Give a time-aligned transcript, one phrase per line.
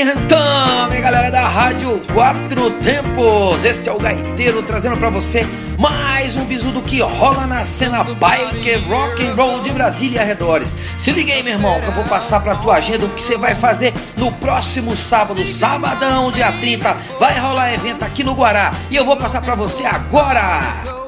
[0.00, 3.64] aí, então, minha galera da Rádio Quatro Tempos.
[3.64, 5.46] Este é o Gaiteiro trazendo para você
[5.78, 10.22] mais um bisu do que rola na cena bike rock and roll de Brasília e
[10.22, 10.76] arredores.
[10.98, 13.36] Se liga aí, meu irmão, que eu vou passar pra tua agenda o que você
[13.36, 16.94] vai fazer no próximo sábado, sabadão, dia 30.
[17.18, 21.05] Vai rolar evento aqui no Guará e eu vou passar para você agora.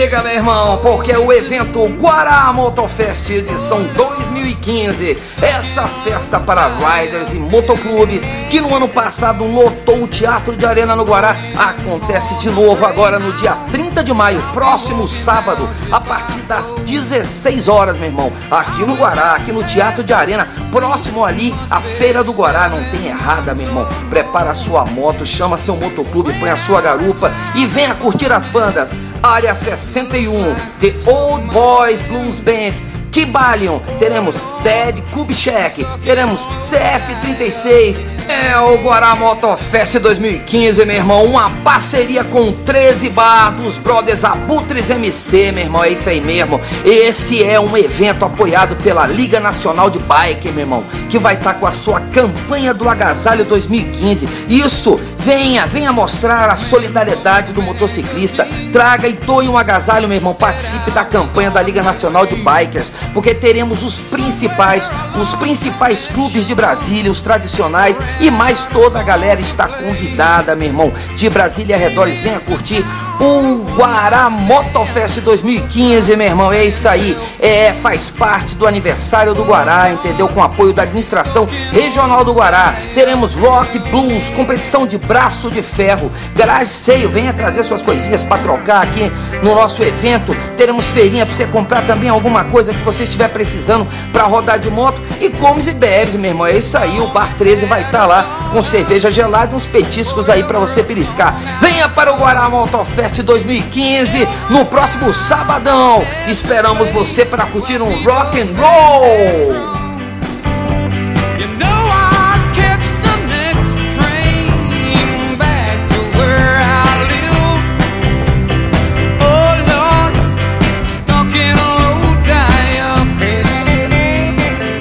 [0.00, 7.36] Liga, meu irmão, porque o evento Guará Motofest edição 2015, essa festa para riders e
[7.36, 12.82] motoclubes que no ano passado lotou o Teatro de Arena no Guará, acontece de novo
[12.86, 18.32] agora no dia 30 de maio, próximo sábado, a partir das 16 horas, meu irmão,
[18.50, 22.82] aqui no Guará, aqui no Teatro de Arena, próximo ali à Feira do Guará, não
[22.84, 23.86] tem errada, meu irmão.
[24.08, 28.46] Prepara a sua moto, chama seu motoclube, põe a sua garupa e venha curtir as
[28.46, 28.96] bandas.
[29.22, 29.54] Área
[29.90, 32.76] 61, The Old Boys Blues Band,
[33.10, 42.22] Kibalion, teremos Dead Kubchek, teremos CF36, é o Guará Motofest 2015, meu irmão, uma parceria
[42.22, 46.60] com 13 bar dos brothers Abutres MC, meu irmão, é isso aí mesmo.
[46.84, 51.54] Esse é um evento apoiado pela Liga Nacional de Bike, meu irmão, que vai estar
[51.54, 54.28] tá com a sua campanha do agasalho 2015.
[54.48, 58.48] Isso, venha, venha mostrar a solidariedade do motociclista.
[58.72, 62.92] Traga e doe um agasalho, meu irmão, participe da campanha da Liga Nacional de Bikers
[63.12, 64.90] porque teremos os principais,
[65.20, 70.68] os principais clubes de Brasília, os tradicionais e mais toda a galera está convidada, meu
[70.68, 72.84] irmão, de Brasília e arredores, venha curtir
[73.20, 76.52] o Guará Motofest 2015, meu irmão.
[76.52, 77.16] É isso aí.
[77.40, 80.28] É, faz parte do aniversário do Guará, entendeu?
[80.28, 82.74] Com apoio da administração regional do Guará.
[82.94, 87.08] Teremos rock, blues, competição de braço de ferro, garagem seio.
[87.08, 89.10] Venha trazer suas coisinhas para trocar aqui
[89.42, 90.36] no nosso evento.
[90.56, 94.70] Teremos feirinha para você comprar também alguma coisa que você estiver precisando para rodar de
[94.70, 95.00] moto.
[95.20, 96.46] E comes e bebes, meu irmão.
[96.46, 97.00] É isso aí.
[97.00, 100.58] O Bar 13 vai estar tá lá com cerveja gelada e uns petiscos aí para
[100.58, 101.34] você beliscar.
[101.58, 103.22] Venha para o Guará Motofest Fest
[103.60, 106.00] 2015 no próximo sabadão.
[106.28, 109.80] Esperamos você para curtir um rock and roll.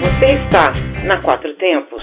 [0.00, 0.72] Você está
[1.04, 2.02] na Quatro Tempos.